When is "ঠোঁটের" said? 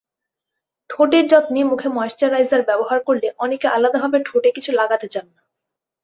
0.89-1.25